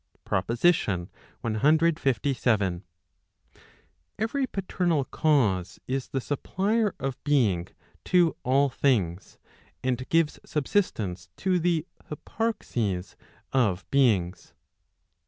']PROPOSITION 0.25 1.11
CLVII. 1.43 2.81
Every 4.17 4.47
paternal 4.47 5.05
cause 5.05 5.79
is 5.85 6.07
the 6.07 6.19
supplier 6.19 6.95
of 6.99 7.23
being 7.23 7.67
to 8.05 8.35
all 8.41 8.69
things, 8.69 9.37
and 9.83 10.09
gives 10.09 10.39
subsistence 10.43 11.29
to 11.37 11.59
the 11.59 11.85
hyparxes 12.09 13.13
of 13.53 13.85
beings. 13.91 14.55